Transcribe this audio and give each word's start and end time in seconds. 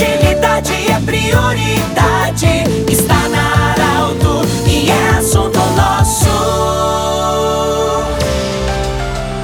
Utilidade 0.00 0.72
é 0.90 0.98
prioridade. 1.04 2.64
Está 2.90 3.28
na 3.28 3.72
Arauto 3.72 4.48
e 4.66 4.88
é 4.88 5.18
assunto 5.18 5.58
nosso. 5.76 6.26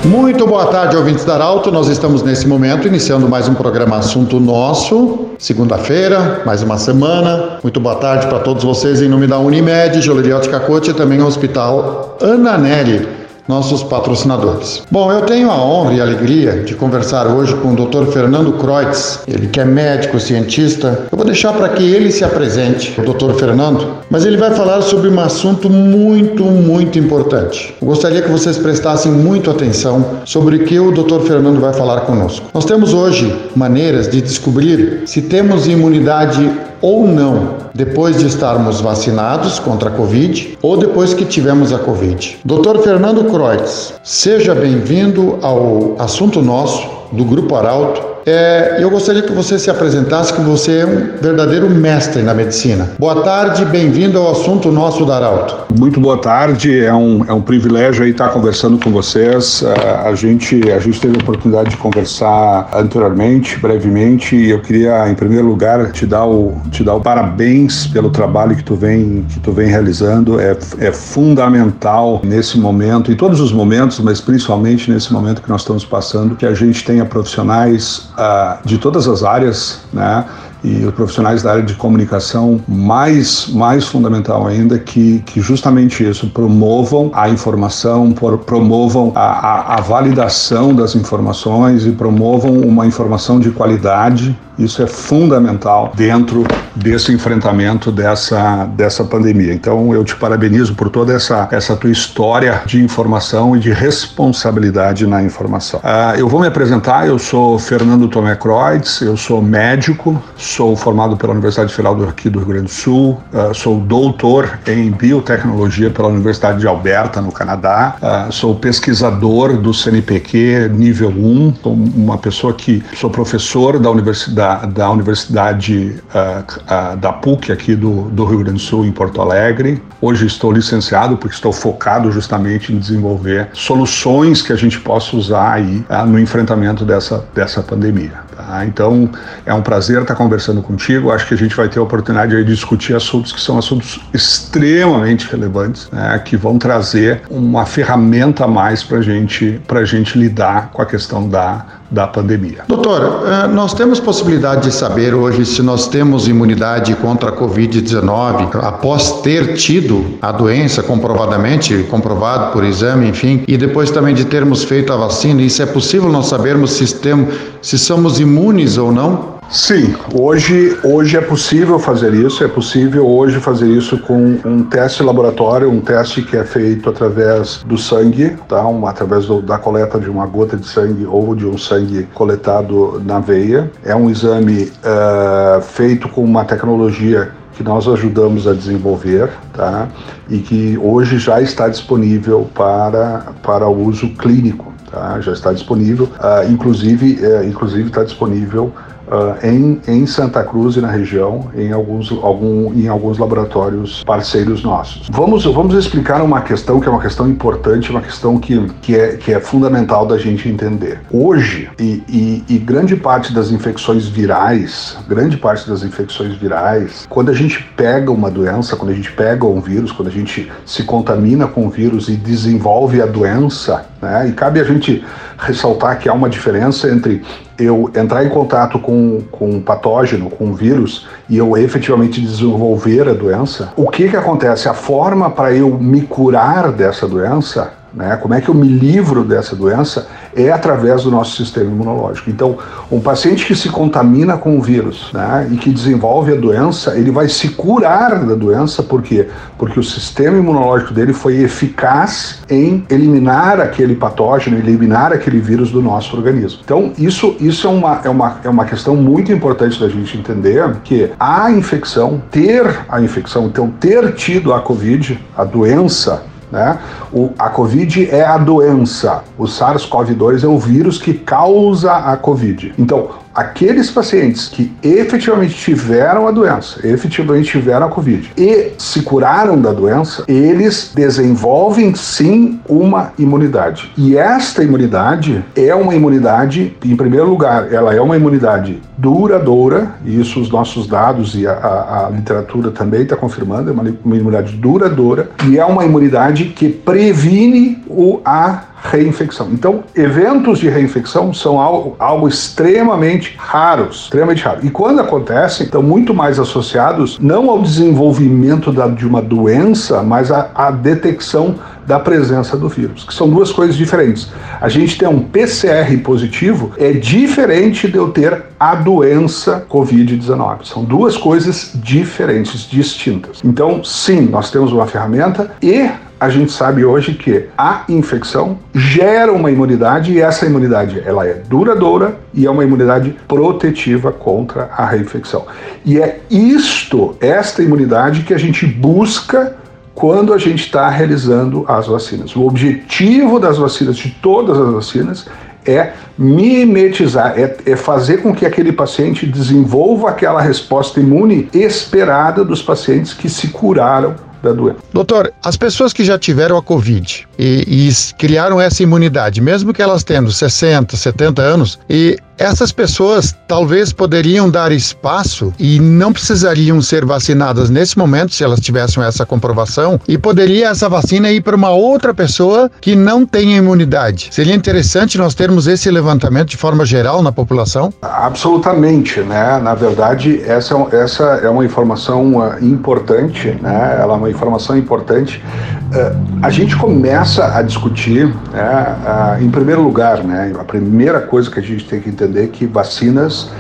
Muito 0.02 0.46
boa 0.46 0.64
tarde, 0.68 0.96
ouvintes 0.96 1.26
da 1.26 1.34
Arauto. 1.34 1.70
Nós 1.70 1.88
estamos 1.88 2.22
nesse 2.22 2.48
momento 2.48 2.88
iniciando 2.88 3.28
mais 3.28 3.50
um 3.50 3.54
programa 3.54 3.98
Assunto 3.98 4.40
Nosso. 4.40 5.26
Segunda-feira, 5.38 6.40
mais 6.46 6.62
uma 6.62 6.78
semana. 6.78 7.58
Muito 7.62 7.78
boa 7.78 7.96
tarde 7.96 8.26
para 8.26 8.38
todos 8.38 8.64
vocês 8.64 9.02
em 9.02 9.08
nome 9.08 9.26
da 9.26 9.38
Unimed, 9.38 10.00
Joleriote 10.00 10.48
Cacote 10.48 10.90
e 10.90 10.94
também 10.94 11.20
o 11.20 11.26
Hospital 11.26 12.16
Ana 12.18 12.56
Neri 12.56 13.25
nossos 13.48 13.82
patrocinadores. 13.82 14.82
Bom, 14.90 15.12
eu 15.12 15.22
tenho 15.22 15.50
a 15.50 15.62
honra 15.62 15.94
e 15.94 16.00
a 16.00 16.04
alegria 16.04 16.62
de 16.62 16.74
conversar 16.74 17.26
hoje 17.26 17.54
com 17.56 17.72
o 17.72 17.76
Dr. 17.76 18.10
Fernando 18.12 18.52
Kreutz, 18.54 19.20
ele 19.26 19.48
que 19.48 19.60
é 19.60 19.64
médico, 19.64 20.18
cientista. 20.18 21.06
Eu 21.10 21.16
vou 21.16 21.26
deixar 21.26 21.52
para 21.52 21.68
que 21.68 21.82
ele 21.82 22.10
se 22.10 22.24
apresente, 22.24 22.98
o 23.00 23.02
Dr. 23.02 23.32
Fernando, 23.34 23.96
mas 24.10 24.24
ele 24.24 24.36
vai 24.36 24.52
falar 24.54 24.82
sobre 24.82 25.08
um 25.08 25.20
assunto 25.20 25.70
muito, 25.70 26.44
muito 26.44 26.98
importante. 26.98 27.74
Eu 27.80 27.88
gostaria 27.88 28.22
que 28.22 28.30
vocês 28.30 28.58
prestassem 28.58 29.10
muito 29.12 29.50
atenção 29.50 30.04
sobre 30.24 30.56
o 30.56 30.64
que 30.64 30.78
o 30.78 30.90
Dr. 30.90 31.20
Fernando 31.20 31.60
vai 31.60 31.72
falar 31.72 32.00
conosco. 32.02 32.46
Nós 32.52 32.64
temos 32.64 32.92
hoje 32.92 33.34
maneiras 33.54 34.08
de 34.08 34.20
descobrir 34.20 35.02
se 35.06 35.22
temos 35.22 35.66
imunidade 35.66 36.50
ou 36.80 37.06
não 37.06 37.56
depois 37.74 38.18
de 38.18 38.26
estarmos 38.26 38.80
vacinados 38.80 39.58
contra 39.58 39.90
a 39.90 39.92
Covid 39.92 40.58
ou 40.62 40.76
depois 40.76 41.14
que 41.14 41.24
tivemos 41.24 41.72
a 41.72 41.78
Covid. 41.78 42.38
Dr. 42.44 42.78
Fernando 42.82 43.24
Kreutz, 43.24 43.94
seja 44.02 44.54
bem-vindo 44.54 45.38
ao 45.42 45.94
assunto 45.98 46.42
nosso 46.42 46.88
do 47.12 47.24
Grupo 47.24 47.54
Arauto 47.54 48.15
é, 48.28 48.78
eu 48.80 48.90
gostaria 48.90 49.22
que 49.22 49.30
você 49.30 49.56
se 49.56 49.70
apresentasse, 49.70 50.32
que 50.32 50.40
você 50.40 50.80
é 50.80 50.84
um 50.84 51.22
verdadeiro 51.22 51.70
mestre 51.70 52.22
na 52.22 52.34
medicina. 52.34 52.90
Boa 52.98 53.22
tarde, 53.22 53.64
bem-vindo 53.64 54.18
ao 54.18 54.32
assunto 54.32 54.72
nosso 54.72 55.06
da 55.06 55.14
Arauto. 55.14 55.72
Muito 55.78 56.00
boa 56.00 56.18
tarde, 56.18 56.84
é 56.84 56.92
um, 56.92 57.24
é 57.24 57.32
um 57.32 57.40
privilégio 57.40 58.02
aí 58.02 58.10
estar 58.10 58.30
conversando 58.30 58.82
com 58.82 58.90
vocês. 58.90 59.62
A, 59.62 60.08
a, 60.08 60.14
gente, 60.16 60.60
a 60.72 60.80
gente 60.80 61.00
teve 61.00 61.14
a 61.16 61.22
oportunidade 61.22 61.70
de 61.70 61.76
conversar 61.76 62.68
anteriormente, 62.74 63.60
brevemente, 63.60 64.34
e 64.34 64.50
eu 64.50 64.60
queria, 64.60 65.08
em 65.08 65.14
primeiro 65.14 65.46
lugar, 65.46 65.92
te 65.92 66.04
dar 66.04 66.26
o, 66.26 66.60
te 66.72 66.82
dar 66.82 66.94
o 66.94 67.00
parabéns 67.00 67.86
pelo 67.86 68.10
trabalho 68.10 68.56
que 68.56 68.64
tu 68.64 68.74
vem, 68.74 69.24
que 69.28 69.38
tu 69.38 69.52
vem 69.52 69.68
realizando. 69.68 70.40
É, 70.40 70.56
é 70.80 70.90
fundamental 70.90 72.20
nesse 72.24 72.58
momento, 72.58 73.12
em 73.12 73.14
todos 73.14 73.40
os 73.40 73.52
momentos, 73.52 74.00
mas 74.00 74.20
principalmente 74.20 74.90
nesse 74.90 75.12
momento 75.12 75.42
que 75.42 75.48
nós 75.48 75.60
estamos 75.60 75.84
passando, 75.84 76.34
que 76.34 76.44
a 76.44 76.54
gente 76.54 76.84
tenha 76.84 77.04
profissionais 77.04 78.08
uh, 78.16 78.58
de 78.64 78.78
todas 78.78 79.06
as 79.06 79.22
áreas, 79.22 79.80
né? 79.92 80.24
E 80.62 80.84
os 80.84 80.94
profissionais 80.94 81.42
da 81.42 81.52
área 81.52 81.62
de 81.62 81.74
comunicação, 81.74 82.60
mais, 82.66 83.48
mais 83.48 83.86
fundamental 83.86 84.46
ainda, 84.46 84.78
que, 84.78 85.20
que 85.26 85.40
justamente 85.40 86.08
isso, 86.08 86.28
promovam 86.28 87.10
a 87.14 87.28
informação, 87.28 88.12
promovam 88.44 89.12
a, 89.14 89.20
a, 89.20 89.74
a 89.76 89.80
validação 89.80 90.74
das 90.74 90.94
informações 90.94 91.86
e 91.86 91.92
promovam 91.92 92.60
uma 92.60 92.86
informação 92.86 93.38
de 93.38 93.50
qualidade 93.50 94.36
isso 94.58 94.82
é 94.82 94.86
fundamental 94.86 95.92
dentro 95.94 96.44
desse 96.74 97.12
enfrentamento 97.12 97.92
dessa, 97.92 98.64
dessa 98.64 99.04
pandemia. 99.04 99.52
Então 99.52 99.92
eu 99.92 100.02
te 100.02 100.16
parabenizo 100.16 100.74
por 100.74 100.88
toda 100.88 101.12
essa, 101.12 101.46
essa 101.50 101.76
tua 101.76 101.90
história 101.90 102.62
de 102.64 102.82
informação 102.82 103.54
e 103.54 103.60
de 103.60 103.70
responsabilidade 103.70 105.06
na 105.06 105.22
informação. 105.22 105.80
Uh, 105.80 106.18
eu 106.18 106.28
vou 106.28 106.40
me 106.40 106.46
apresentar, 106.46 107.06
eu 107.06 107.18
sou 107.18 107.58
Fernando 107.58 108.08
Tomé 108.08 108.34
Kreutz, 108.34 109.02
eu 109.02 109.16
sou 109.16 109.42
médico, 109.42 110.22
sou 110.46 110.76
formado 110.76 111.16
pela 111.16 111.32
Universidade 111.32 111.74
Federal 111.74 112.00
aqui 112.08 112.30
do 112.30 112.38
Rio 112.38 112.48
Grande 112.48 112.66
do 112.66 112.70
Sul, 112.70 113.20
uh, 113.32 113.52
sou 113.52 113.80
doutor 113.80 114.58
em 114.66 114.90
biotecnologia 114.90 115.90
pela 115.90 116.08
Universidade 116.08 116.60
de 116.60 116.66
Alberta, 116.66 117.20
no 117.20 117.32
Canadá, 117.32 117.96
uh, 118.00 118.32
sou 118.32 118.54
pesquisador 118.54 119.56
do 119.56 119.74
CNPq 119.74 120.70
nível 120.72 121.08
1, 121.08 121.54
sou 121.62 121.72
uma 121.72 122.16
pessoa 122.16 122.52
que 122.54 122.82
sou 122.94 123.10
professor 123.10 123.78
da 123.78 123.90
Universidade 123.90 124.36
da, 124.36 124.66
da 124.66 124.90
Universidade 124.90 125.96
uh, 126.10 126.96
da 126.96 127.12
PUC 127.12 127.50
aqui 127.50 127.74
do, 127.74 128.02
do 128.10 128.24
Rio 128.24 128.38
Grande 128.38 128.58
do 128.58 128.60
Sul, 128.60 128.84
em 128.84 128.92
Porto 128.92 129.20
Alegre. 129.20 129.82
Hoje 130.00 130.26
estou 130.26 130.52
licenciado 130.52 131.16
porque 131.16 131.34
estou 131.34 131.52
focado 131.52 132.10
justamente 132.12 132.72
em 132.72 132.78
desenvolver 132.78 133.48
soluções 133.52 134.42
que 134.42 134.52
a 134.52 134.56
gente 134.56 134.78
possa 134.80 135.16
usar 135.16 135.52
aí 135.52 135.84
no 136.06 136.18
enfrentamento 136.18 136.84
dessa, 136.84 137.24
dessa 137.34 137.62
pandemia. 137.62 138.25
Tá? 138.56 138.64
Então 138.64 139.10
é 139.44 139.52
um 139.52 139.60
prazer 139.60 140.00
estar 140.00 140.14
conversando 140.14 140.62
contigo. 140.62 141.10
Acho 141.10 141.26
que 141.26 141.34
a 141.34 141.36
gente 141.36 141.54
vai 141.54 141.68
ter 141.68 141.78
a 141.78 141.82
oportunidade 141.82 142.36
de 142.36 142.44
discutir 142.44 142.94
assuntos 142.94 143.32
que 143.32 143.40
são 143.40 143.58
assuntos 143.58 144.00
extremamente 144.14 145.30
relevantes, 145.30 145.88
né, 145.90 146.18
que 146.24 146.36
vão 146.36 146.58
trazer 146.58 147.22
uma 147.28 147.66
ferramenta 147.66 148.44
a 148.44 148.48
mais 148.48 148.82
para 148.82 149.02
gente, 149.02 149.60
a 149.68 149.84
gente 149.84 150.18
lidar 150.18 150.70
com 150.72 150.80
a 150.80 150.86
questão 150.86 151.28
da 151.28 151.66
da 151.90 152.06
pandemia. 152.06 152.64
Doutor, 152.66 153.24
eh, 153.26 153.46
nós 153.48 153.72
temos 153.74 154.00
possibilidade 154.00 154.62
de 154.62 154.72
saber 154.74 155.14
hoje 155.14 155.46
se 155.46 155.62
nós 155.62 155.86
temos 155.88 156.26
imunidade 156.26 156.94
contra 156.96 157.30
a 157.30 157.32
Covid-19 157.32 158.56
após 158.62 159.20
ter 159.22 159.54
tido 159.54 160.04
a 160.20 160.32
doença 160.32 160.82
comprovadamente, 160.82 161.86
comprovado 161.90 162.52
por 162.52 162.64
exame, 162.64 163.08
enfim, 163.08 163.44
e 163.46 163.56
depois 163.56 163.90
também 163.90 164.14
de 164.14 164.24
termos 164.24 164.64
feito 164.64 164.92
a 164.92 164.96
vacina, 164.96 165.42
isso 165.42 165.62
é 165.62 165.66
possível 165.66 166.10
nós 166.10 166.26
sabermos 166.26 166.72
se, 166.72 166.94
temos, 166.96 167.34
se 167.62 167.78
somos 167.78 168.18
imunes 168.18 168.76
ou 168.78 168.90
não? 168.90 169.35
Sim, 169.48 169.94
hoje, 170.12 170.76
hoje 170.82 171.16
é 171.16 171.20
possível 171.20 171.78
fazer 171.78 172.12
isso, 172.12 172.42
é 172.42 172.48
possível 172.48 173.06
hoje 173.06 173.38
fazer 173.38 173.68
isso 173.68 173.96
com 173.98 174.36
um 174.44 174.64
teste 174.64 175.04
laboratório, 175.04 175.70
um 175.70 175.80
teste 175.80 176.20
que 176.22 176.36
é 176.36 176.42
feito 176.42 176.90
através 176.90 177.62
do 177.64 177.78
sangue, 177.78 178.36
tá? 178.48 178.66
Um, 178.66 178.84
através 178.88 179.26
do, 179.26 179.40
da 179.40 179.56
coleta 179.56 180.00
de 180.00 180.10
uma 180.10 180.26
gota 180.26 180.56
de 180.56 180.66
sangue 180.66 181.06
ou 181.06 181.32
de 181.36 181.46
um 181.46 181.56
sangue 181.56 182.08
coletado 182.12 183.00
na 183.06 183.20
veia. 183.20 183.70
É 183.84 183.94
um 183.94 184.10
exame 184.10 184.64
uh, 184.64 185.62
feito 185.62 186.08
com 186.08 186.24
uma 186.24 186.44
tecnologia 186.44 187.30
que 187.52 187.62
nós 187.62 187.86
ajudamos 187.86 188.48
a 188.48 188.52
desenvolver, 188.52 189.30
tá? 189.52 189.86
E 190.28 190.38
que 190.38 190.76
hoje 190.76 191.18
já 191.18 191.40
está 191.40 191.68
disponível 191.68 192.50
para, 192.52 193.28
para 193.44 193.68
uso 193.68 194.08
clínico, 194.08 194.74
tá? 194.90 195.20
Já 195.20 195.32
está 195.32 195.52
disponível, 195.52 196.06
uh, 196.18 196.50
inclusive, 196.50 197.20
uh, 197.24 197.44
inclusive 197.44 197.88
está 197.88 198.02
disponível 198.02 198.72
Uh, 199.06 199.46
em, 199.46 199.80
em 199.86 200.06
Santa 200.06 200.42
Cruz 200.42 200.76
e 200.76 200.80
na 200.80 200.90
região, 200.90 201.48
em 201.54 201.72
alguns, 201.72 202.10
algum, 202.10 202.74
em 202.74 202.88
alguns 202.88 203.18
laboratórios 203.18 204.02
parceiros 204.04 204.62
nossos. 204.62 205.08
Vamos, 205.10 205.44
vamos 205.44 205.74
explicar 205.74 206.20
uma 206.22 206.40
questão 206.40 206.80
que 206.80 206.88
é 206.88 206.90
uma 206.90 207.00
questão 207.00 207.28
importante, 207.28 207.90
uma 207.90 208.00
questão 208.00 208.38
que, 208.38 208.66
que, 208.82 208.96
é, 208.96 209.16
que 209.16 209.32
é 209.32 209.40
fundamental 209.40 210.06
da 210.06 210.18
gente 210.18 210.48
entender. 210.48 211.00
Hoje, 211.10 211.70
e, 211.78 212.02
e, 212.08 212.44
e 212.48 212.58
grande 212.58 212.96
parte 212.96 213.32
das 213.32 213.50
infecções 213.50 214.08
virais, 214.08 214.96
grande 215.08 215.36
parte 215.36 215.68
das 215.68 215.82
infecções 215.82 216.34
virais, 216.34 217.06
quando 217.08 217.30
a 217.30 217.34
gente 217.34 217.62
pega 217.76 218.10
uma 218.10 218.30
doença, 218.30 218.76
quando 218.76 218.90
a 218.90 218.94
gente 218.94 219.12
pega 219.12 219.46
um 219.46 219.60
vírus, 219.60 219.92
quando 219.92 220.08
a 220.08 220.12
gente 220.12 220.50
se 220.64 220.82
contamina 220.82 221.46
com 221.46 221.66
o 221.66 221.70
vírus 221.70 222.08
e 222.08 222.16
desenvolve 222.16 223.00
a 223.00 223.06
doença, 223.06 223.86
né? 224.00 224.28
E 224.28 224.32
cabe 224.32 224.60
a 224.60 224.64
gente 224.64 225.04
ressaltar 225.38 225.98
que 225.98 226.08
há 226.08 226.12
uma 226.12 226.28
diferença 226.28 226.88
entre 226.90 227.22
eu 227.58 227.90
entrar 227.96 228.24
em 228.24 228.28
contato 228.28 228.78
com, 228.78 229.22
com 229.30 229.50
um 229.50 229.60
patógeno, 229.60 230.28
com 230.30 230.46
um 230.46 230.54
vírus, 230.54 231.06
e 231.28 231.38
eu 231.38 231.56
efetivamente 231.56 232.20
desenvolver 232.20 233.08
a 233.08 233.14
doença. 233.14 233.72
O 233.76 233.88
que, 233.88 234.08
que 234.08 234.16
acontece? 234.16 234.68
A 234.68 234.74
forma 234.74 235.30
para 235.30 235.52
eu 235.54 235.78
me 235.78 236.02
curar 236.02 236.70
dessa 236.70 237.08
doença 237.08 237.72
né? 237.96 238.16
Como 238.16 238.34
é 238.34 238.40
que 238.42 238.48
eu 238.50 238.54
me 238.54 238.68
livro 238.68 239.24
dessa 239.24 239.56
doença? 239.56 240.06
É 240.34 240.52
através 240.52 241.04
do 241.04 241.10
nosso 241.10 241.34
sistema 241.42 241.70
imunológico. 241.70 242.28
Então, 242.28 242.58
um 242.92 243.00
paciente 243.00 243.46
que 243.46 243.56
se 243.56 243.70
contamina 243.70 244.36
com 244.36 244.58
o 244.58 244.60
vírus 244.60 245.10
né, 245.14 245.48
e 245.50 245.56
que 245.56 245.70
desenvolve 245.70 246.32
a 246.32 246.36
doença, 246.36 246.96
ele 246.96 247.10
vai 247.10 247.26
se 247.26 247.48
curar 247.48 248.24
da 248.26 248.34
doença, 248.34 248.82
por 248.82 249.02
quê? 249.02 249.28
Porque 249.56 249.80
o 249.80 249.82
sistema 249.82 250.36
imunológico 250.36 250.92
dele 250.92 251.14
foi 251.14 251.40
eficaz 251.40 252.42
em 252.50 252.84
eliminar 252.90 253.60
aquele 253.60 253.96
patógeno, 253.96 254.58
eliminar 254.58 255.12
aquele 255.12 255.40
vírus 255.40 255.70
do 255.70 255.80
nosso 255.80 256.14
organismo. 256.14 256.60
Então, 256.62 256.92
isso, 256.98 257.34
isso 257.40 257.66
é, 257.66 257.70
uma, 257.70 258.00
é, 258.04 258.10
uma, 258.10 258.36
é 258.44 258.48
uma 258.48 258.66
questão 258.66 258.94
muito 258.94 259.32
importante 259.32 259.80
da 259.80 259.88
gente 259.88 260.18
entender 260.18 260.76
que 260.84 261.10
a 261.18 261.50
infecção, 261.50 262.22
ter 262.30 262.84
a 262.88 263.00
infecção, 263.00 263.46
então 263.46 263.70
ter 263.70 264.14
tido 264.14 264.52
a 264.52 264.60
Covid, 264.60 265.18
a 265.34 265.44
doença, 265.44 266.24
né? 266.50 266.78
O, 267.12 267.30
a 267.38 267.48
Covid 267.48 268.08
é 268.10 268.24
a 268.24 268.38
doença, 268.38 269.24
o 269.36 269.44
SARS-CoV-2 269.44 270.44
é 270.44 270.46
o 270.46 270.58
vírus 270.58 270.98
que 270.98 271.14
causa 271.14 271.92
a 271.92 272.16
Covid. 272.16 272.74
Então, 272.78 273.10
aqueles 273.36 273.90
pacientes 273.90 274.48
que 274.48 274.72
efetivamente 274.82 275.54
tiveram 275.54 276.26
a 276.26 276.30
doença, 276.30 276.80
efetivamente 276.86 277.50
tiveram 277.50 277.86
a 277.86 277.90
Covid 277.90 278.32
e 278.36 278.72
se 278.78 279.02
curaram 279.02 279.60
da 279.60 279.72
doença, 279.72 280.24
eles 280.26 280.90
desenvolvem 280.94 281.94
sim 281.94 282.58
uma 282.66 283.12
imunidade. 283.18 283.92
E 283.96 284.16
esta 284.16 284.64
imunidade 284.64 285.44
é 285.54 285.74
uma 285.74 285.94
imunidade, 285.94 286.74
em 286.82 286.96
primeiro 286.96 287.28
lugar, 287.28 287.72
ela 287.72 287.94
é 287.94 288.00
uma 288.00 288.16
imunidade 288.16 288.80
duradoura, 288.96 289.94
e 290.04 290.18
isso 290.18 290.40
os 290.40 290.48
nossos 290.48 290.86
dados 290.86 291.34
e 291.34 291.46
a, 291.46 291.52
a, 291.52 292.06
a 292.06 292.10
literatura 292.10 292.70
também 292.70 293.02
está 293.02 293.16
confirmando, 293.16 293.68
é 293.68 293.72
uma, 293.72 293.84
uma 294.02 294.16
imunidade 294.16 294.56
duradoura, 294.56 295.28
e 295.46 295.58
é 295.58 295.64
uma 295.64 295.84
imunidade 295.84 296.46
que 296.46 296.70
previne 296.70 297.82
o, 297.86 298.20
a 298.24 298.62
reinfecção. 298.90 299.48
Então, 299.52 299.84
eventos 299.94 300.58
de 300.58 300.68
reinfecção 300.68 301.32
são 301.32 301.60
algo, 301.60 301.96
algo 301.98 302.28
extremamente 302.28 303.34
raros, 303.36 304.04
extremamente 304.04 304.42
raro. 304.42 304.60
E 304.62 304.70
quando 304.70 305.00
acontecem, 305.00 305.66
estão 305.66 305.82
muito 305.82 306.14
mais 306.14 306.38
associados 306.38 307.18
não 307.18 307.50
ao 307.50 307.60
desenvolvimento 307.60 308.72
da, 308.72 308.86
de 308.88 309.06
uma 309.06 309.22
doença, 309.22 310.02
mas 310.02 310.30
à, 310.30 310.70
detecção 310.70 311.56
da 311.86 312.00
presença 312.00 312.56
do 312.56 312.68
vírus, 312.68 313.04
que 313.04 313.14
são 313.14 313.28
duas 313.28 313.52
coisas 313.52 313.76
diferentes. 313.76 314.28
A 314.60 314.68
gente 314.68 314.98
tem 314.98 315.06
um 315.06 315.20
PCR 315.20 315.96
positivo 316.02 316.72
é 316.76 316.92
diferente 316.92 317.88
de 317.88 317.96
eu 317.96 318.08
ter 318.10 318.42
a 318.58 318.74
doença 318.74 319.64
COVID-19. 319.68 320.64
São 320.64 320.84
duas 320.84 321.16
coisas 321.16 321.72
diferentes, 321.74 322.68
distintas. 322.68 323.40
Então, 323.44 323.84
sim, 323.84 324.22
nós 324.22 324.50
temos 324.50 324.72
uma 324.72 324.86
ferramenta 324.86 325.52
e 325.62 325.88
a 326.18 326.28
gente 326.30 326.50
sabe 326.50 326.84
hoje 326.84 327.14
que 327.14 327.46
a 327.56 327.84
infecção 327.88 328.58
gera 328.74 329.32
uma 329.32 329.50
imunidade 329.50 330.12
e 330.12 330.20
essa 330.20 330.46
imunidade 330.46 331.02
ela 331.04 331.26
é 331.26 331.34
duradoura 331.34 332.18
e 332.32 332.46
é 332.46 332.50
uma 332.50 332.64
imunidade 332.64 333.14
protetiva 333.28 334.10
contra 334.10 334.70
a 334.76 334.86
reinfecção. 334.86 335.46
E 335.84 336.00
é 336.00 336.20
isto, 336.30 337.16
esta 337.20 337.62
imunidade 337.62 338.22
que 338.22 338.32
a 338.32 338.38
gente 338.38 338.66
busca 338.66 339.56
quando 339.94 340.32
a 340.32 340.38
gente 340.38 340.64
está 340.64 340.88
realizando 340.88 341.64
as 341.68 341.86
vacinas. 341.86 342.34
O 342.36 342.46
objetivo 342.46 343.38
das 343.38 343.58
vacinas, 343.58 343.96
de 343.96 344.10
todas 344.10 344.58
as 344.58 344.72
vacinas, 344.72 345.26
é 345.66 345.92
mimetizar, 346.16 347.34
é, 347.36 347.56
é, 347.66 347.76
fazer 347.76 348.22
com 348.22 348.34
que 348.34 348.46
aquele 348.46 348.72
paciente 348.72 349.26
desenvolva 349.26 350.10
aquela 350.10 350.40
resposta 350.40 351.00
imune 351.00 351.48
esperada 351.52 352.44
dos 352.44 352.62
pacientes 352.62 353.12
que 353.12 353.28
se 353.28 353.48
curaram 353.48 354.14
da 354.46 354.52
doença. 354.52 354.78
Doutor, 354.92 355.32
as 355.42 355.56
pessoas 355.56 355.92
que 355.92 356.04
já 356.04 356.18
tiveram 356.18 356.56
a 356.56 356.62
Covid 356.62 357.26
e, 357.38 357.88
e 357.88 358.14
criaram 358.18 358.60
essa 358.60 358.82
imunidade, 358.82 359.40
mesmo 359.40 359.72
que 359.72 359.82
elas 359.82 360.04
tendo 360.04 360.30
60, 360.30 360.96
70 360.96 361.42
anos, 361.42 361.78
e 361.88 362.18
essas 362.38 362.70
pessoas 362.70 363.34
talvez 363.48 363.92
poderiam 363.92 364.50
dar 364.50 364.70
espaço 364.70 365.52
e 365.58 365.80
não 365.80 366.12
precisariam 366.12 366.82
ser 366.82 367.04
vacinadas 367.04 367.70
nesse 367.70 367.96
momento 367.96 368.34
se 368.34 368.44
elas 368.44 368.60
tivessem 368.60 369.02
essa 369.02 369.24
comprovação 369.24 369.98
e 370.06 370.18
poderia 370.18 370.68
essa 370.68 370.88
vacina 370.88 371.30
ir 371.30 371.40
para 371.40 371.56
uma 371.56 371.70
outra 371.70 372.12
pessoa 372.12 372.70
que 372.80 372.94
não 372.94 373.24
tenha 373.24 373.56
imunidade. 373.56 374.28
Seria 374.30 374.54
interessante 374.54 375.16
nós 375.16 375.34
termos 375.34 375.66
esse 375.66 375.90
levantamento 375.90 376.48
de 376.48 376.56
forma 376.56 376.84
geral 376.84 377.22
na 377.22 377.32
população? 377.32 377.92
Absolutamente, 378.02 379.20
né? 379.20 379.58
Na 379.58 379.74
verdade, 379.74 380.42
essa, 380.46 380.74
é 380.92 380.96
essa 380.96 381.24
é 381.42 381.48
uma 381.48 381.64
informação 381.64 382.38
uh, 382.38 382.62
importante, 382.62 383.56
né? 383.62 383.98
Ela 384.00 384.14
é 384.14 384.16
uma 384.16 384.30
informação 384.30 384.76
importante. 384.76 385.42
Uh, 385.86 386.38
a 386.42 386.50
gente 386.50 386.76
começa 386.76 387.56
a 387.56 387.62
discutir, 387.62 388.26
né? 388.52 388.96
Uh, 389.40 389.44
em 389.44 389.50
primeiro 389.50 389.82
lugar, 389.82 390.22
né? 390.22 390.52
A 390.58 390.64
primeira 390.64 391.20
coisa 391.20 391.50
que 391.50 391.60
a 391.60 391.62
gente 391.62 391.84
tem 391.86 392.00
que 392.00 392.08
entender 392.08 392.25
entender 392.26 392.48
que 392.48 392.66
vacinas 392.66 393.50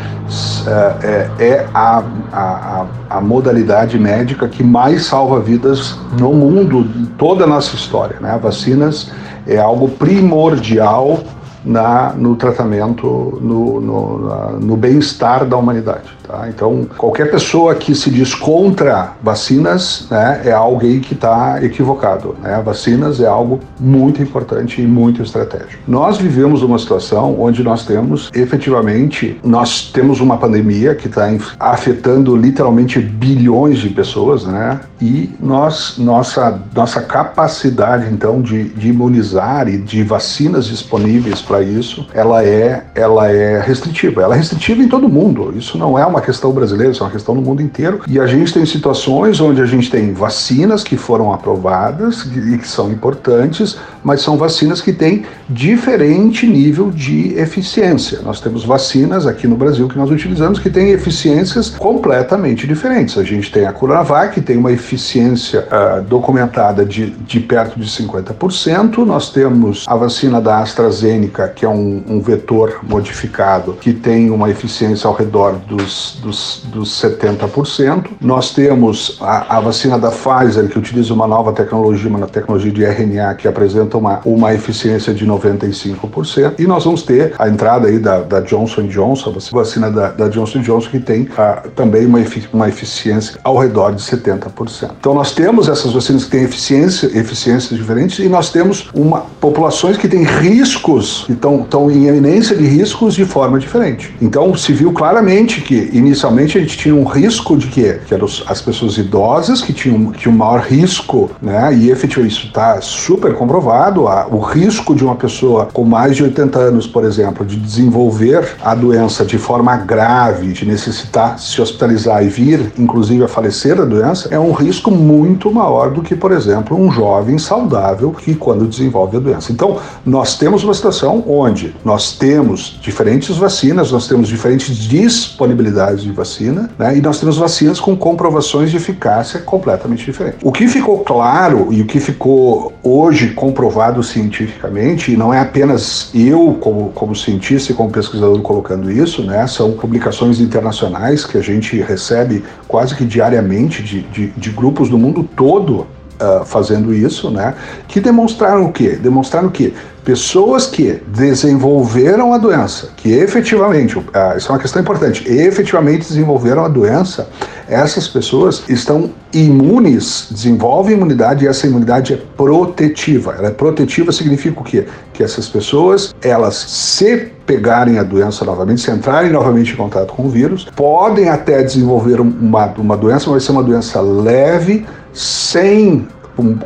é, 0.66 1.30
é, 1.38 1.44
é 1.46 1.66
a, 1.72 2.02
a, 2.32 2.86
a, 3.08 3.20
modalidade 3.20 3.98
médica 3.98 4.48
que 4.48 4.62
mais 4.62 5.06
salva 5.06 5.40
vidas 5.40 5.96
no 6.18 6.32
mundo, 6.32 6.84
toda 7.16 7.44
a 7.44 7.46
nossa 7.46 7.76
história. 7.76 8.18
Né? 8.20 8.38
Vacinas 8.42 9.12
é 9.46 9.56
algo 9.56 9.88
primordial 9.88 11.20
na, 11.66 12.12
no 12.12 12.36
tratamento, 12.36 13.38
no, 13.42 13.80
no, 13.80 14.58
no 14.60 14.76
bem-estar 14.76 15.44
da 15.44 15.56
humanidade. 15.56 16.16
Tá? 16.26 16.48
Então, 16.48 16.86
qualquer 16.96 17.30
pessoa 17.30 17.74
que 17.74 17.94
se 17.94 18.10
diz 18.10 18.34
contra 18.34 19.12
vacinas 19.22 20.06
né, 20.10 20.42
é 20.44 20.52
alguém 20.52 21.00
que 21.00 21.14
está 21.14 21.62
equivocado. 21.62 22.36
Né? 22.42 22.60
Vacinas 22.64 23.20
é 23.20 23.26
algo 23.26 23.60
muito 23.78 24.22
importante 24.22 24.80
e 24.80 24.86
muito 24.86 25.22
estratégico. 25.22 25.82
Nós 25.86 26.18
vivemos 26.18 26.62
uma 26.62 26.78
situação 26.78 27.40
onde 27.40 27.62
nós 27.62 27.84
temos, 27.84 28.30
efetivamente, 28.34 29.40
nós 29.44 29.90
temos 29.92 30.20
uma 30.20 30.36
pandemia 30.36 30.94
que 30.94 31.08
está 31.08 31.26
afetando 31.58 32.36
literalmente 32.36 33.00
bilhões 33.00 33.78
de 33.78 33.90
pessoas, 33.90 34.44
né? 34.44 34.80
E 35.00 35.30
nós, 35.40 35.96
nossa, 35.98 36.60
nossa 36.74 37.02
capacidade, 37.02 38.12
então, 38.12 38.40
de, 38.40 38.64
de 38.70 38.88
imunizar 38.88 39.68
e 39.68 39.78
de 39.78 40.02
vacinas 40.02 40.66
disponíveis 40.66 41.40
para 41.40 41.55
isso, 41.62 42.06
ela 42.12 42.44
é, 42.44 42.84
ela 42.94 43.30
é 43.30 43.60
restritiva. 43.60 44.22
Ela 44.22 44.34
é 44.34 44.38
restritiva 44.38 44.82
em 44.82 44.88
todo 44.88 45.08
mundo. 45.08 45.54
Isso 45.56 45.78
não 45.78 45.98
é 45.98 46.04
uma 46.04 46.16
uma 46.16 46.22
questão 46.22 46.50
brasileira, 46.50 46.92
isso 46.92 47.02
é 47.02 47.06
uma 47.06 47.12
questão 47.12 47.34
no 47.34 47.42
mundo 47.42 47.62
inteiro. 47.62 48.00
E 48.08 48.18
a 48.18 48.26
gente 48.26 48.52
tem 48.52 48.64
situações 48.64 49.38
onde 49.38 49.60
a 49.60 49.66
gente 49.66 49.90
tem 49.90 50.12
vacinas 50.12 50.82
que 50.82 50.96
foram 50.96 51.32
aprovadas 51.32 52.22
e 52.22 52.56
que 52.56 52.66
são 52.66 52.90
importantes, 52.90 53.76
mas 54.02 54.22
são 54.22 54.36
vacinas 54.36 54.80
que 54.80 54.92
têm 54.92 55.24
diferente 55.48 56.46
nível 56.46 56.90
de 56.90 57.34
eficiência. 57.38 58.20
Nós 58.22 58.40
temos 58.40 58.64
vacinas 58.64 59.26
aqui 59.26 59.46
no 59.46 59.56
Brasil 59.56 59.88
que 59.88 59.98
nós 59.98 60.10
utilizamos 60.10 60.58
que 60.58 60.70
têm 60.70 60.90
eficiências 60.90 61.70
completamente 61.70 62.66
diferentes. 62.66 63.18
A 63.18 63.22
gente 63.22 63.52
tem 63.52 63.66
a 63.66 63.72
Coronavac, 63.72 64.34
que 64.34 64.40
tem 64.40 64.56
uma 64.56 64.72
eficiência 64.72 65.66
uh, 65.66 66.02
documentada 66.02 66.84
de, 66.84 67.10
de 67.10 67.40
perto 67.40 67.78
de 67.78 67.86
50%. 67.86 69.04
Nós 69.04 69.30
temos 69.30 69.84
a 69.86 69.94
vacina 69.94 70.40
da 70.40 70.60
AstraZeneca, 70.60 71.45
que 71.48 71.64
é 71.64 71.68
um, 71.68 72.02
um 72.08 72.20
vetor 72.20 72.80
modificado, 72.82 73.74
que 73.74 73.92
tem 73.92 74.30
uma 74.30 74.50
eficiência 74.50 75.08
ao 75.08 75.14
redor 75.14 75.56
dos 75.68 76.16
dos, 76.22 76.62
dos, 76.66 76.90
70%. 76.90 78.06
Nós 78.20 78.52
temos 78.52 79.18
a, 79.20 79.56
a, 79.56 79.60
vacina 79.60 79.98
da 79.98 80.10
Pfizer, 80.10 80.68
que 80.68 80.78
utiliza 80.78 81.12
uma 81.12 81.26
nova 81.26 81.52
tecnologia, 81.52 82.08
uma 82.08 82.26
tecnologia 82.26 82.72
de 82.72 82.84
RNA, 82.84 83.34
que 83.34 83.48
apresenta 83.48 83.96
uma, 83.96 84.20
uma 84.24 84.54
eficiência 84.54 85.12
de 85.14 85.26
95%. 85.26 86.54
E 86.58 86.66
nós 86.66 86.84
vamos 86.84 87.02
ter 87.02 87.34
a 87.38 87.48
entrada 87.48 87.88
aí 87.88 87.98
da, 87.98 88.20
da 88.20 88.40
Johnson 88.40 88.86
Johnson, 88.86 89.30
a 89.30 89.56
vacina 89.56 89.90
da, 89.90 90.10
da 90.10 90.28
Johnson 90.28 90.60
Johnson, 90.60 90.90
que 90.90 91.00
tem 91.00 91.28
ah, 91.36 91.62
também 91.74 92.06
uma, 92.06 92.18
uma 92.52 92.68
eficiência 92.68 93.38
ao 93.44 93.56
redor 93.56 93.94
de 93.94 94.02
70%. 94.02 94.90
Então 94.98 95.14
nós 95.14 95.32
temos 95.32 95.68
essas 95.68 95.92
vacinas 95.92 96.24
que 96.24 96.30
têm 96.30 96.42
eficiência, 96.42 97.06
eficiências 97.18 97.78
diferentes 97.78 98.18
e 98.18 98.28
nós 98.28 98.50
temos 98.50 98.88
uma, 98.94 99.20
populações 99.40 99.96
que 99.96 100.08
têm 100.08 100.24
riscos, 100.24 101.24
que 101.26 101.34
estão, 101.36 101.60
estão 101.60 101.90
em 101.90 102.06
eminência 102.06 102.56
de 102.56 102.66
riscos 102.66 103.14
de 103.14 103.24
forma 103.24 103.58
diferente. 103.58 104.14
Então 104.20 104.54
se 104.54 104.72
viu 104.72 104.92
claramente 104.92 105.60
que 105.60 105.90
inicialmente 105.92 106.58
a 106.58 106.60
gente 106.60 106.76
tinha 106.76 106.94
um 106.94 107.04
risco 107.04 107.56
de 107.56 107.68
quê? 107.68 108.00
Que 108.06 108.14
eram 108.14 108.26
as 108.46 108.60
pessoas 108.60 108.98
idosas 108.98 109.62
que 109.62 109.72
tinham, 109.72 110.12
tinham 110.12 110.36
maior 110.36 110.60
risco, 110.60 111.30
né? 111.40 111.74
E 111.74 111.90
efetivamente 111.90 112.32
isso 112.32 112.46
está 112.46 112.80
super 112.80 113.34
comprovado. 113.34 114.04
O 114.30 114.38
risco 114.38 114.94
de 114.94 115.04
uma 115.04 115.14
pessoa 115.14 115.68
com 115.72 115.84
mais 115.84 116.16
de 116.16 116.22
80 116.22 116.58
anos, 116.58 116.86
por 116.86 117.04
exemplo, 117.04 117.44
de 117.44 117.56
desenvolver 117.56 118.56
a 118.62 118.74
doença 118.74 119.24
de 119.24 119.38
forma 119.38 119.76
grave, 119.76 120.52
de 120.52 120.66
necessitar 120.66 121.38
se 121.38 121.60
hospitalizar 121.60 122.24
e 122.24 122.28
vir, 122.28 122.72
inclusive, 122.78 123.24
a 123.24 123.28
falecer 123.28 123.76
da 123.76 123.84
doença, 123.84 124.28
é 124.30 124.38
um 124.38 124.52
risco 124.52 124.90
muito 124.90 125.50
maior 125.50 125.90
do 125.90 126.02
que, 126.02 126.14
por 126.14 126.32
exemplo, 126.32 126.76
um 126.76 126.90
jovem 126.90 127.38
saudável 127.38 128.10
que 128.12 128.34
quando 128.34 128.66
desenvolve 128.66 129.16
a 129.16 129.20
doença. 129.20 129.52
Então, 129.52 129.78
nós 130.04 130.36
temos 130.36 130.64
uma 130.64 130.74
situação 130.74 131.22
onde 131.26 131.74
nós 131.84 132.12
temos 132.12 132.78
diferentes 132.80 133.36
vacinas, 133.36 133.90
nós 133.90 134.06
temos 134.06 134.28
diferentes 134.28 134.76
disponibilidades 134.76 136.02
de 136.02 136.12
vacina, 136.12 136.70
né? 136.78 136.96
E 136.96 137.00
nós 137.00 137.18
temos 137.20 137.36
vacinas 137.36 137.80
com 137.80 137.96
comprovações 137.96 138.70
de 138.70 138.76
eficácia 138.76 139.40
completamente 139.40 140.04
diferentes. 140.04 140.38
O 140.42 140.52
que 140.52 140.68
ficou 140.68 141.00
claro 141.00 141.68
e 141.70 141.82
o 141.82 141.86
que 141.86 142.00
ficou 142.00 142.72
hoje 142.82 143.30
comprovado 143.30 144.02
cientificamente, 144.02 145.12
e 145.12 145.16
não 145.16 145.32
é 145.32 145.40
apenas 145.40 146.10
eu 146.14 146.56
como, 146.60 146.90
como 146.90 147.14
cientista 147.14 147.72
e 147.72 147.74
como 147.74 147.90
pesquisador 147.90 148.40
colocando 148.42 148.90
isso, 148.90 149.22
né? 149.22 149.46
São 149.46 149.72
publicações 149.72 150.40
internacionais 150.40 151.24
que 151.24 151.38
a 151.38 151.42
gente 151.42 151.80
recebe 151.80 152.44
quase 152.68 152.94
que 152.94 153.04
diariamente 153.04 153.82
de, 153.82 154.02
de, 154.02 154.28
de 154.28 154.50
grupos 154.50 154.88
do 154.88 154.98
mundo 154.98 155.28
todo 155.36 155.86
uh, 156.20 156.44
fazendo 156.44 156.92
isso, 156.92 157.30
né? 157.30 157.54
Que 157.88 158.00
demonstraram 158.00 158.66
o 158.66 158.72
quê? 158.72 158.98
Demonstraram 159.00 159.48
que 159.48 159.74
pessoas 160.04 160.66
que 160.66 161.02
desenvolveram 161.08 162.32
a 162.32 162.38
doença, 162.38 162.90
que 162.96 163.10
efetivamente, 163.10 163.98
uh, 163.98 164.04
isso 164.36 164.48
é 164.48 164.52
uma 164.52 164.60
questão 164.60 164.80
importante, 164.80 165.28
efetivamente 165.28 166.08
desenvolveram 166.08 166.64
a 166.64 166.68
doença, 166.68 167.28
essas 167.68 168.06
pessoas 168.06 168.62
estão 168.68 169.10
imunes, 169.32 170.28
desenvolvem 170.30 170.96
imunidade 170.96 171.44
e 171.44 171.48
essa 171.48 171.66
imunidade 171.66 172.14
é 172.14 172.16
protetiva. 172.36 173.34
Ela 173.36 173.48
é 173.48 173.50
protetiva 173.50 174.12
significa 174.12 174.60
o 174.60 174.64
quê? 174.64 174.86
Que 175.12 175.24
essas 175.24 175.48
pessoas, 175.48 176.14
elas 176.22 176.54
se 176.54 177.32
pegarem 177.46 177.98
a 177.98 178.02
doença 178.02 178.44
novamente, 178.44 178.80
se 178.80 178.90
entrarem 178.90 179.30
novamente 179.30 179.72
em 179.72 179.76
contato 179.76 180.12
com 180.12 180.26
o 180.26 180.28
vírus, 180.28 180.66
podem 180.74 181.28
até 181.28 181.62
desenvolver 181.62 182.20
uma, 182.20 182.66
uma 182.76 182.96
doença, 182.96 183.30
mas 183.30 183.30
vai 183.30 183.40
ser 183.40 183.52
uma 183.52 183.62
doença 183.62 184.00
leve, 184.00 184.84
sem 185.12 186.06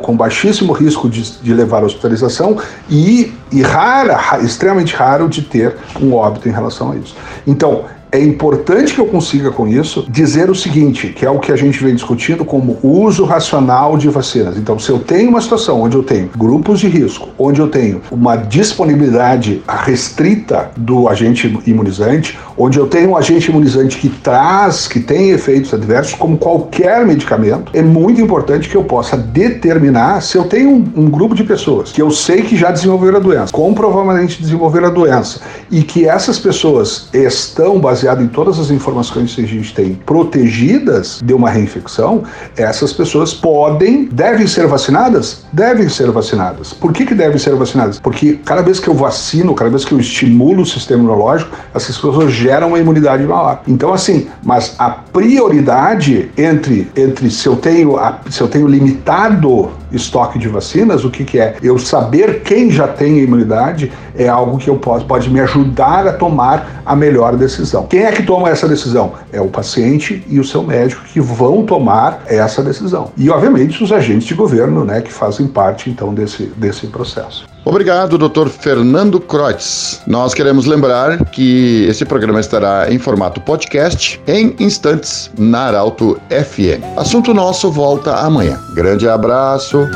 com, 0.01 0.15
baixíssimo 0.15 0.73
risco 0.73 1.09
de, 1.09 1.39
de, 1.39 1.53
levar 1.53 1.81
à 1.81 1.85
hospitalização 1.85 2.57
e, 2.89 3.33
e 3.51 3.61
rara, 3.61 4.39
extremamente 4.41 4.93
raro 4.93 5.29
de 5.29 5.41
ter 5.43 5.75
um 6.01 6.13
óbito 6.13 6.49
em 6.49 6.51
relação 6.51 6.91
a 6.91 6.95
isso. 6.97 7.15
Então, 7.47 7.85
é 8.11 8.19
importante 8.19 8.93
que 8.93 8.99
eu 8.99 9.05
consiga 9.05 9.51
com 9.51 9.65
isso 9.65 10.05
dizer 10.09 10.49
o 10.49 10.55
seguinte, 10.55 11.09
que 11.09 11.25
é 11.25 11.29
o 11.29 11.39
que 11.39 11.49
a 11.49 11.55
gente 11.55 11.81
vem 11.81 11.95
discutindo 11.95 12.43
como 12.43 12.77
uso 12.83 13.23
racional 13.23 13.97
de 13.97 14.09
vacinas. 14.09 14.57
Então, 14.57 14.77
se 14.77 14.89
eu 14.89 14.99
tenho 14.99 15.29
uma 15.29 15.39
situação 15.39 15.81
onde 15.81 15.95
eu 15.95 16.03
tenho 16.03 16.29
grupos 16.37 16.81
de 16.81 16.89
risco, 16.89 17.29
onde 17.39 17.61
eu 17.61 17.69
tenho 17.69 18.01
uma 18.11 18.35
disponibilidade 18.35 19.63
restrita 19.65 20.71
do 20.75 21.07
agente 21.07 21.57
imunizante, 21.65 22.37
onde 22.57 22.77
eu 22.77 22.87
tenho 22.87 23.11
um 23.11 23.17
agente 23.17 23.49
imunizante 23.49 23.97
que 23.97 24.09
traz, 24.09 24.89
que 24.89 24.99
tem 24.99 25.29
efeitos 25.29 25.73
adversos, 25.73 26.13
como 26.13 26.37
qualquer 26.37 27.05
medicamento, 27.05 27.71
é 27.73 27.81
muito 27.81 28.19
importante 28.19 28.67
que 28.67 28.75
eu 28.75 28.83
possa 28.83 29.15
determinar 29.15 30.21
se 30.21 30.37
eu 30.37 30.43
tenho 30.43 30.69
um, 30.69 30.91
um 30.97 31.09
grupo 31.09 31.33
de 31.33 31.45
pessoas 31.45 31.93
que 31.93 32.01
eu 32.01 32.11
sei 32.11 32.41
que 32.41 32.57
já 32.57 32.71
desenvolveram 32.71 33.17
a 33.17 33.21
doença, 33.21 33.53
comprovadamente 33.53 34.41
desenvolveram 34.41 34.87
a 34.87 34.91
doença, 34.91 35.39
e 35.71 35.81
que 35.81 36.05
essas 36.05 36.37
pessoas 36.37 37.07
estão 37.13 37.79
baseadas 37.79 38.00
baseado 38.01 38.23
em 38.23 38.27
todas 38.27 38.59
as 38.59 38.71
informações 38.71 39.35
que 39.35 39.41
a 39.41 39.47
gente 39.47 39.73
tem 39.75 39.93
protegidas 39.93 41.21
de 41.23 41.33
uma 41.33 41.51
reinfecção, 41.51 42.23
essas 42.57 42.91
pessoas 42.91 43.31
podem, 43.31 44.05
devem 44.05 44.47
ser 44.47 44.65
vacinadas? 44.65 45.45
Devem 45.53 45.87
ser 45.87 46.09
vacinadas. 46.09 46.73
Por 46.73 46.91
que, 46.91 47.05
que 47.05 47.13
devem 47.13 47.37
ser 47.37 47.55
vacinadas? 47.55 47.99
Porque 47.99 48.39
cada 48.43 48.63
vez 48.63 48.79
que 48.79 48.87
eu 48.87 48.95
vacino, 48.95 49.53
cada 49.53 49.69
vez 49.69 49.85
que 49.85 49.91
eu 49.91 49.99
estimulo 49.99 50.63
o 50.63 50.65
sistema 50.65 51.03
imunológico, 51.03 51.55
essas 51.75 51.95
pessoas 51.95 52.31
geram 52.31 52.69
uma 52.69 52.79
imunidade 52.79 53.23
maior. 53.23 53.61
Então, 53.67 53.93
assim, 53.93 54.27
mas 54.43 54.73
a 54.79 54.89
prioridade 54.89 56.31
entre, 56.35 56.89
entre 56.95 57.29
se, 57.29 57.47
eu 57.47 57.55
tenho, 57.55 57.97
se 58.29 58.41
eu 58.41 58.47
tenho 58.47 58.67
limitado 58.67 59.69
estoque 59.91 60.39
de 60.39 60.47
vacinas, 60.47 61.03
o 61.03 61.09
que, 61.09 61.23
que 61.23 61.39
é? 61.39 61.55
Eu 61.61 61.77
saber 61.77 62.41
quem 62.41 62.69
já 62.69 62.87
tem 62.87 63.19
a 63.19 63.23
imunidade 63.23 63.91
é 64.15 64.27
algo 64.27 64.57
que 64.57 64.69
eu 64.69 64.77
posso, 64.77 65.05
pode 65.05 65.29
me 65.29 65.39
ajudar 65.39 66.07
a 66.07 66.13
tomar 66.13 66.81
a 66.85 66.95
melhor 66.95 67.35
decisão. 67.35 67.85
Quem 67.87 68.03
é 68.03 68.11
que 68.11 68.23
toma 68.23 68.49
essa 68.49 68.67
decisão? 68.67 69.13
É 69.31 69.39
o 69.39 69.47
paciente 69.47 70.23
e 70.27 70.39
o 70.39 70.43
seu 70.43 70.63
médico 70.63 71.03
que 71.05 71.19
vão 71.19 71.65
tomar 71.65 72.23
essa 72.27 72.63
decisão. 72.63 73.11
E, 73.17 73.29
obviamente, 73.29 73.83
os 73.83 73.91
agentes 73.91 74.27
de 74.27 74.33
governo, 74.33 74.83
né, 74.83 75.01
que 75.01 75.11
fazem 75.11 75.47
parte, 75.47 75.89
então, 75.89 76.13
desse, 76.13 76.43
desse 76.57 76.87
processo. 76.87 77.45
Obrigado, 77.63 78.17
Dr. 78.17 78.47
Fernando 78.49 79.19
Kreutz. 79.19 80.01
Nós 80.07 80.33
queremos 80.33 80.65
lembrar 80.65 81.25
que 81.25 81.85
esse 81.87 82.03
programa 82.03 82.39
estará 82.39 82.91
em 82.91 82.97
formato 82.97 83.39
podcast 83.39 84.19
em 84.27 84.55
instantes 84.59 85.29
na 85.37 85.67
Arauto 85.67 86.19
FM. 86.29 86.97
Assunto 86.97 87.33
nosso 87.33 87.71
volta 87.71 88.15
amanhã. 88.15 88.59
Grande 88.73 89.07
abraço. 89.07 89.87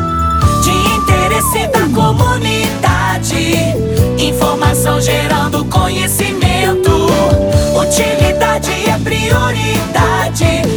De 0.63 0.69
interesse 0.69 1.67
da 1.69 1.89
comunidade, 1.89 3.55
informação 4.19 5.01
gerando 5.01 5.65
conhecimento. 5.65 6.91
Utilidade 7.75 8.72
é 8.88 8.98
prioridade. 9.03 10.75